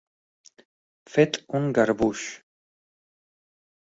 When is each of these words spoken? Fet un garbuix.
Fet 1.15 1.37
un 1.59 1.67
garbuix. 1.79 2.23